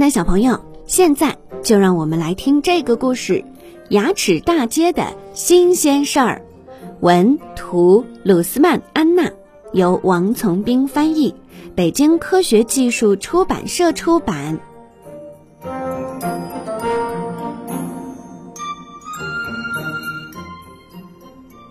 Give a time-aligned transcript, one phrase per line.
[0.00, 3.34] 的小朋友，现在就让我们来听这个故事
[3.90, 6.42] 《牙齿大街的新鲜事儿》。
[7.00, 9.30] 文图鲁斯曼安娜，
[9.72, 11.34] 由王从兵翻译，
[11.74, 14.58] 北京科学技术出版社出版。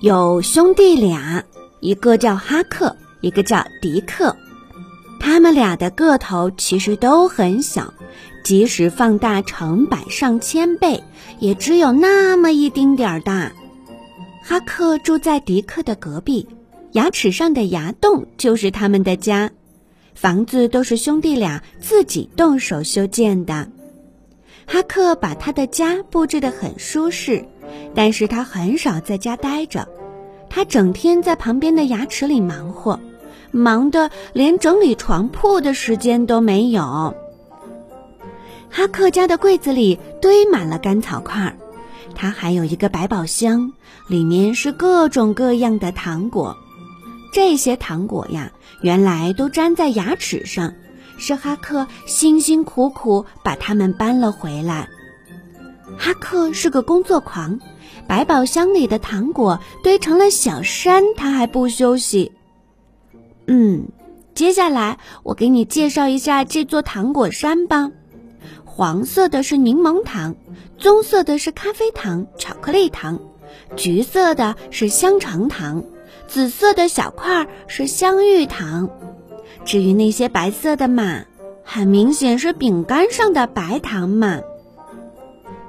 [0.00, 1.44] 有兄弟俩，
[1.80, 4.36] 一个叫哈克，一个叫迪克。
[5.18, 7.92] 他们俩的个头其实都很小，
[8.46, 11.02] 即使放大成百上千倍，
[11.40, 13.50] 也只有那么一丁点儿大。
[14.40, 16.46] 哈克住在迪克的隔壁，
[16.92, 19.50] 牙齿上的牙洞就是他们的家。
[20.14, 23.66] 房子都是兄弟俩自己动手修建的。
[24.64, 27.44] 哈克把他的家布置得很舒适，
[27.96, 29.88] 但是他很少在家待着，
[30.48, 33.00] 他整天在旁边的牙齿里忙活。
[33.50, 37.12] 忙得连整理床铺的时间都没有。
[38.76, 41.56] 哈克家的柜子里堆满了干草块，
[42.14, 43.72] 他还有一个百宝箱，
[44.06, 46.58] 里面是各种各样的糖果。
[47.32, 50.74] 这些糖果呀，原来都粘在牙齿上，
[51.16, 54.90] 是哈克辛辛苦苦把它们搬了回来。
[55.96, 57.58] 哈克是个工作狂，
[58.06, 62.32] 百宝箱里的糖果堆成了小山，他还不休息。
[63.46, 63.88] 嗯，
[64.34, 67.90] 接下来我给你介绍一下这座糖果山吧。
[68.76, 70.36] 黄色的是柠檬糖，
[70.76, 73.20] 棕色的是咖啡糖、巧克力糖，
[73.74, 75.82] 橘色的是香肠糖，
[76.28, 78.90] 紫色的小块是香芋糖。
[79.64, 81.22] 至于那些白色的嘛，
[81.64, 84.42] 很明显是饼干上的白糖嘛。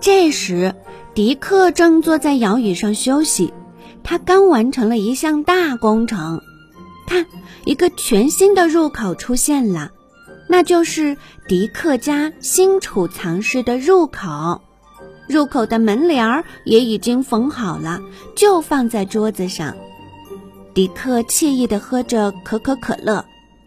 [0.00, 0.74] 这时，
[1.14, 3.54] 迪克正坐在摇椅上休息，
[4.02, 6.40] 他刚完成了一项大工程。
[7.06, 7.26] 看，
[7.64, 9.92] 一个全新的入口出现了，
[10.48, 11.16] 那就是
[11.46, 14.60] 迪克家新储藏室的入口。
[15.28, 18.00] 入口的门帘儿也已经缝好了，
[18.34, 19.76] 就放在桌子上。
[20.72, 23.24] 迪克惬意地喝着可口可乐，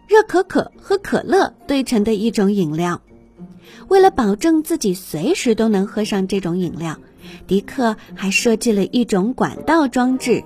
[0.07, 2.99] 热可可和可乐兑成的一种饮料。
[3.87, 6.97] 为了保证自己随时都能喝上这种饮料，
[7.45, 10.43] 迪克还设计了一种管道装置。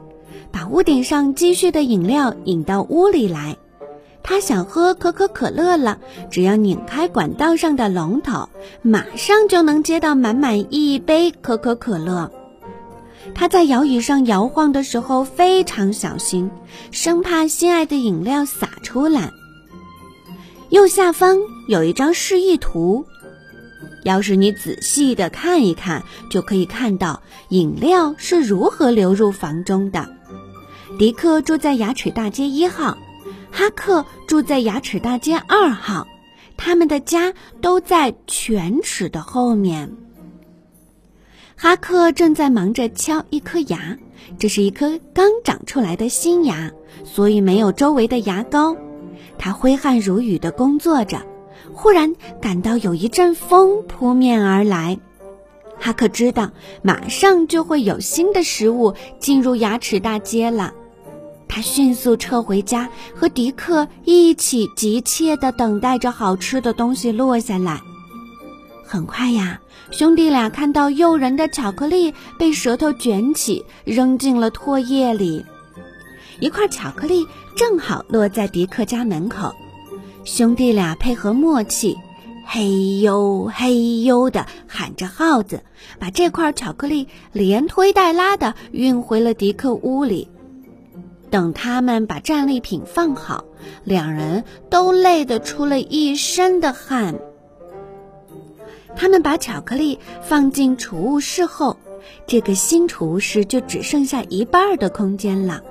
[0.51, 3.56] 把屋顶上积蓄的饮料引到屋里来。
[4.28, 6.00] 他想喝可口可乐了，
[6.31, 8.50] 只要拧开管道上的龙头，
[8.81, 12.31] 马上就能接到满满一杯可口可乐。
[13.36, 16.50] 他在摇椅上摇晃的时候非常小心，
[16.90, 19.31] 生怕心爱的饮料洒出来。
[20.69, 21.38] 右下方
[21.68, 23.06] 有一张示意图，
[24.03, 30.09] 要是你仔细的看一看，就可以看到饮料是如何流入房中的。
[30.97, 32.97] 迪克住在牙齿大街一号，
[33.55, 36.05] 哈克住在牙齿大街二号，
[36.57, 39.95] 他们的家都在犬齿的后面。
[41.55, 43.97] 哈克正在忙着敲一颗牙，
[44.38, 46.69] 这是一颗刚长出来的新牙，
[47.05, 48.75] 所以没有周围的牙膏。
[49.38, 51.25] 他挥汗如雨地工作着，
[51.73, 54.99] 忽然感到有一阵风扑面而来。
[55.79, 56.51] 哈克知道，
[56.81, 60.73] 马上就会有新的食物进入牙齿大街了。
[61.47, 67.81] 他迅速撤回家，和迪克一起急切地等待着好吃的东西落下来。
[68.83, 69.59] 很快呀，
[69.91, 75.45] 兄弟俩看到诱人的巧克力被舌头卷起，扔进了唾液里。
[76.39, 77.25] 一块巧克力
[77.56, 79.56] 正好落在迪克家门口，
[80.25, 81.97] 兄弟俩配合默契，
[82.45, 85.63] 嘿呦嘿呦地喊着号子，
[85.97, 90.27] 把这块巧克力连推带拉地运回了迪克屋里。
[91.35, 93.44] 等他们把战利品放好，
[93.84, 97.16] 两人都累得出了一身的汗。
[98.96, 101.75] 他们把巧克力放进储物室后，
[102.25, 105.62] 这个新储物室就只剩下一半的空间了。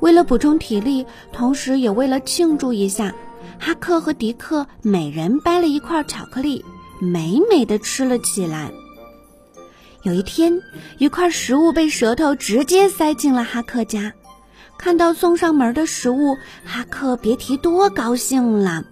[0.00, 3.14] 为了补充体力，同时也为了庆祝一下，
[3.58, 6.64] 哈克和迪克每人掰了一块巧克力，
[7.02, 8.70] 美美的吃了起来。
[10.04, 10.62] 有一天，
[10.96, 14.14] 一块食物被舌头直接塞进了哈克家。
[14.78, 18.84] 看到送上门的食物，哈克别提多高兴了。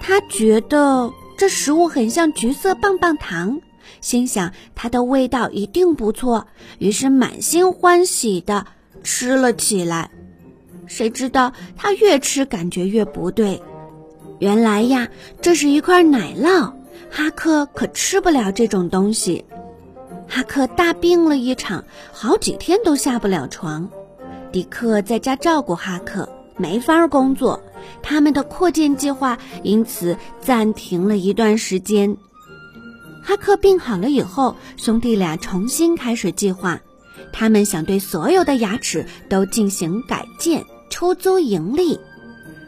[0.00, 3.60] 他觉得这食物很像橘色棒棒糖，
[4.00, 6.46] 心想它的味道一定不错，
[6.78, 8.66] 于是满心欢喜地
[9.02, 10.10] 吃了起来。
[10.86, 13.62] 谁知道他越吃感觉越不对，
[14.38, 15.08] 原来呀，
[15.40, 16.74] 这是一块奶酪。
[17.10, 19.44] 哈克可吃不了这种东西。
[20.28, 23.90] 哈克大病了一场，好几天都下不了床。
[24.52, 26.28] 迪克在家照顾哈克，
[26.58, 27.62] 没法工作，
[28.02, 32.16] 他们的扩建计划因此暂停了一段时间。
[33.22, 36.80] 哈克病好了以后，兄弟俩重新开始计划。
[37.32, 41.98] 他们想对所有的牙齿都进行改建，出租盈利。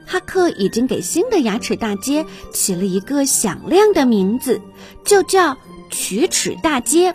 [0.06, 4.62] 哈克已经给新的牙齿大街起了一个响亮的名字，
[5.04, 5.58] 就叫
[5.90, 7.14] 龋齿大街。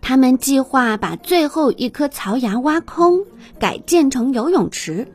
[0.00, 3.26] 他们计划把最后一颗槽牙挖空，
[3.58, 5.06] 改建成游泳池。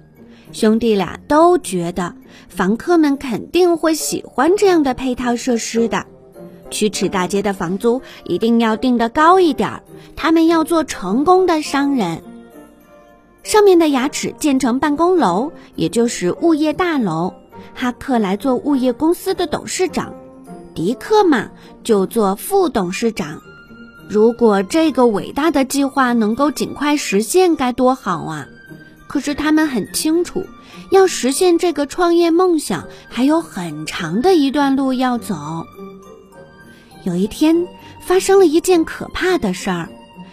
[0.51, 2.16] 兄弟俩都觉得
[2.48, 6.06] 房客们肯定会喜欢这样的配套设施的。
[6.69, 9.84] 龋齿大街的房租一定要定得高一点儿，
[10.16, 12.22] 他们要做成功的商人。
[13.44, 17.34] 上面的牙齿建成办公楼，也就是物业大楼。
[17.75, 20.13] 哈克来做物业公司的董事长，
[20.74, 21.50] 迪克嘛
[21.84, 23.42] 就做副董事长。
[24.09, 28.47] 如果这个伟大的计划能够尽快实现，该多好啊！
[29.07, 30.45] 可是他们很清楚，
[30.91, 35.65] 要实现这个创业梦想，还有很长的一段路要走。
[37.03, 37.67] 有一天，
[38.01, 39.89] 发生了一件可怕的事儿。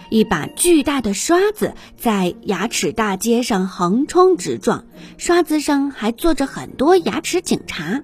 [0.08, 4.84] 一把巨大的刷子在牙齿大街上横冲直撞，
[5.18, 8.02] 刷子上还坐着很多牙齿警察。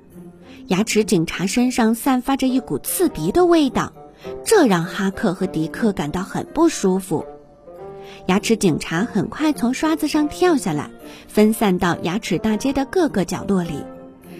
[0.68, 3.92] 牙齿警察身上散发着一股刺鼻的味道，
[4.44, 7.24] 这让哈克和迪克感到很不舒服。
[8.26, 10.90] 牙齿警察很快从刷子上跳下来，
[11.28, 13.84] 分散到牙齿大街的各个角落里。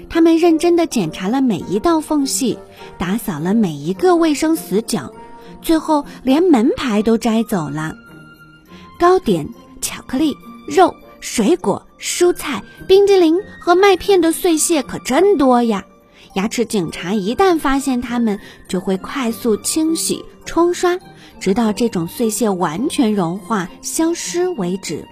[0.09, 2.59] 他们认真地检查了每一道缝隙，
[2.97, 5.13] 打扫了每一个卫生死角。
[5.63, 7.93] 最后连门牌都摘走了，
[9.01, 9.49] 糕点、
[9.81, 10.37] 巧克力、
[10.69, 15.85] 肉、水果、蔬菜、冰激凌和麦片的碎屑可真多呀！
[16.37, 18.39] 牙齿警察一旦发现它们，
[18.69, 20.99] 就会快速清洗、冲刷，
[21.41, 25.09] 直到这种碎屑完全融化消失为止。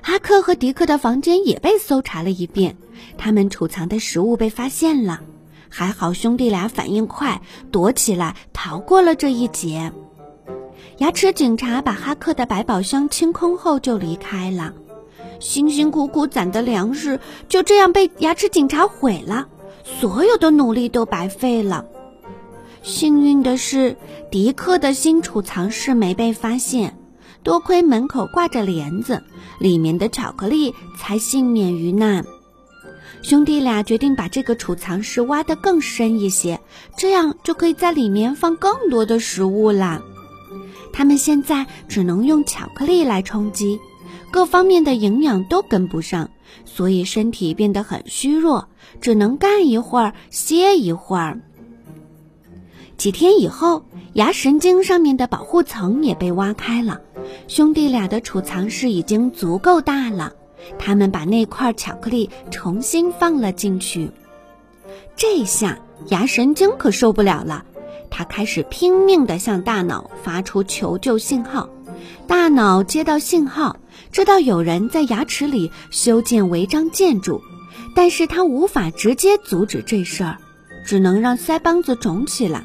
[0.00, 2.76] 哈克和迪克的房间也被搜查了一遍，
[3.18, 5.22] 他们储藏的食物被发现了。
[5.68, 7.42] 还好兄弟俩反应快，
[7.72, 9.90] 躲起来逃过了这一劫。
[10.98, 14.72] 牙齿警察把哈克的百宝箱清空后就离开了，
[15.40, 17.18] 辛辛苦苦攒的粮食
[17.48, 19.48] 就这样被牙齿警察毁了，
[19.84, 21.84] 所有的努力都白费了。
[22.82, 23.96] 幸运的是，
[24.30, 26.98] 迪克的新储藏室没被发现，
[27.42, 29.22] 多亏门口挂着帘子，
[29.58, 32.24] 里面的巧克力才幸免于难。
[33.22, 36.60] 兄弟俩决定把这个储藏室挖得更深一些，
[36.96, 40.02] 这样就可以在里面放更多的食物啦。
[40.92, 43.80] 他们现在只能用巧克力来充饥，
[44.30, 46.30] 各方面的营养都跟不上，
[46.66, 48.68] 所以身体变得很虚弱，
[49.00, 51.40] 只能干一会儿歇一会儿。
[52.96, 57.00] 几天以后，牙神经上面的保护层也被挖开了，
[57.48, 60.32] 兄弟俩的储藏室已经足够大了。
[60.78, 64.10] 他们把那块巧克力重新放了进去，
[65.16, 67.66] 这下牙神经可受不了了，
[68.10, 71.68] 他开始拼命地向大脑发出求救信号。
[72.26, 73.76] 大脑接到信号，
[74.12, 77.42] 知道有人在牙齿里修建违章建筑，
[77.94, 80.38] 但是他无法直接阻止这事儿，
[80.86, 82.64] 只能让腮帮子肿起来，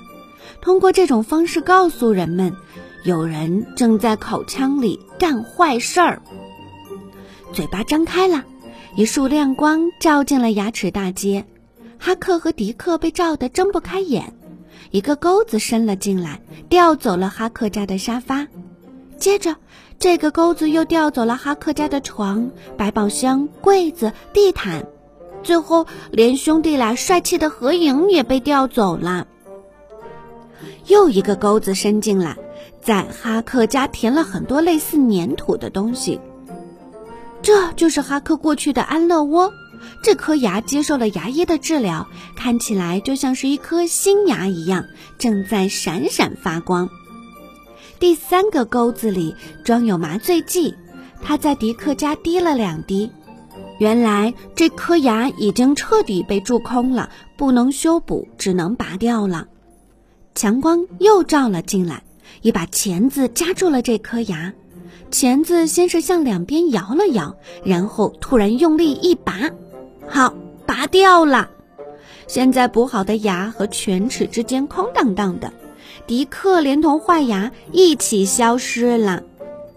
[0.61, 2.55] 通过这种方式告诉人们，
[3.03, 6.21] 有人正在口腔里干坏事儿。
[7.53, 8.45] 嘴巴张开了，
[8.95, 11.45] 一束亮光照进了牙齿大街。
[11.97, 14.33] 哈克和迪克被照得睁不开眼。
[14.91, 18.47] 一个钩子伸了进来，调走了哈克家的沙发。
[19.17, 19.57] 接着，
[19.99, 24.85] 这个钩子又调走了哈克家的床、百宝箱、柜子、地毯，
[25.43, 29.27] 最后连兄弟俩帅气的合影也被调走了。
[30.87, 32.37] 又一个钩子伸进来，
[32.81, 36.21] 在哈克家填了很多类似粘土的东西。
[37.41, 39.51] 这就是哈克过去的安乐窝。
[40.01, 44.85] 这颗牙接受了牙医的治疗，看起来就像是一颗新牙一样，
[45.17, 46.89] 正在闪闪发光。
[47.99, 50.73] 第三个钩子里装有麻醉剂，
[51.21, 53.11] 他在迪克家滴了两滴。
[53.77, 59.47] 原来这颗牙已经彻底被蛀空了，不能修补，只能拔掉了。
[60.33, 62.03] 强光又照了进来，
[62.41, 64.53] 一把钳子夹住了这颗牙。
[65.11, 69.49] 钳子先是向两边摇了摇，然后突然用力一拔，
[70.07, 70.33] 好，
[70.65, 71.49] 拔掉了。
[72.27, 75.51] 现在补好的牙和犬齿之间空荡荡的，
[76.09, 79.21] 迪克连同坏牙一起消失了。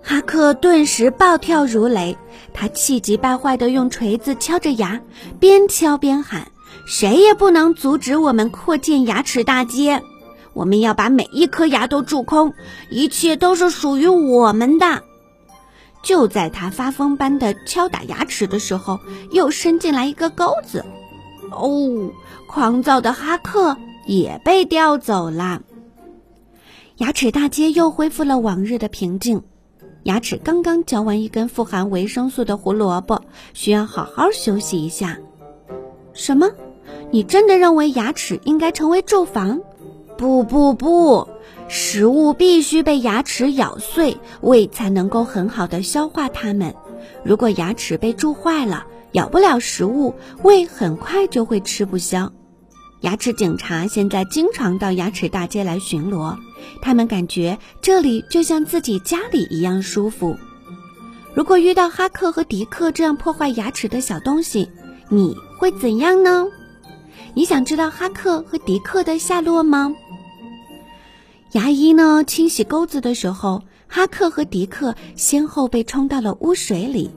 [0.03, 2.17] 哈克顿时暴跳如雷，
[2.55, 5.03] 他气急败坏地用锤子敲着牙，
[5.39, 6.51] 边敲边喊
[6.89, 10.03] ：“谁也不能阻止我们扩建牙齿大街！
[10.55, 12.55] 我们要把每一颗牙都蛀空，
[12.89, 15.03] 一切都是属于我们的。”
[16.03, 19.01] 就在他发疯般的敲打牙齿的时候，
[19.33, 20.83] 又伸进来一个钩子。
[21.51, 22.11] 哦，
[22.49, 25.61] 狂躁的哈克也被调走了。
[26.99, 29.43] 牙齿大街又恢复了往日的平静。
[30.03, 33.23] 牙齿刚刚嚼完一根富含维生素的胡萝卜，
[33.55, 35.19] 需要好好休息一下。
[36.13, 36.51] 什么？
[37.11, 39.61] 你真的认为牙齿应该成为住房？
[40.19, 41.29] 不不不，
[41.69, 46.75] 食物必须被牙齿咬碎，胃才能够很好的消化它们。
[47.25, 52.31] 如果牙齿被蛀坏了，咬不了食物，胃很快就会吃不消。
[53.03, 56.39] 牙齿警察现在经常到牙齿大街来巡逻，
[56.81, 60.37] 他们感觉这里就像自己家里一样舒服。
[61.35, 64.71] 如果遇到哈克和迪克这样破坏牙齿的小东西，
[65.09, 66.47] 你会怎样呢？
[67.35, 69.97] 你想知道哈克和迪克的下落吗？
[71.53, 72.23] 牙医呢？
[72.25, 77.11] 清洗钩子的时候，哈克和迪克先后被冲到了污水里。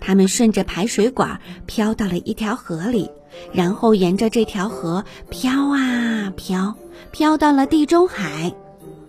[0.00, 3.08] 他们顺着排水管飘到了一条河里，
[3.52, 6.74] 然后沿着这条河飘啊飘，
[7.10, 8.52] 飘到了地中海。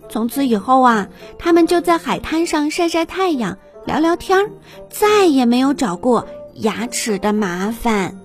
[0.08, 1.08] 从此以后啊，
[1.38, 3.56] 他们就在海滩上晒晒太阳、
[3.86, 4.50] 聊聊天儿，
[4.88, 8.19] 再也没有找过牙齿的麻烦。